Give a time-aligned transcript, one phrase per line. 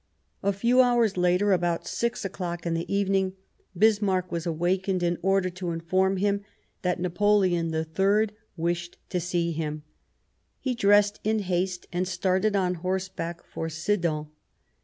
[0.41, 3.33] A few hours later, about six o'clock in the even ing,
[3.77, 6.41] Bismarck was awakened in order to inform him
[6.81, 9.83] that Napoleon III wished to see him.
[10.59, 14.29] He dressed in haste and started on horseback for Sedan.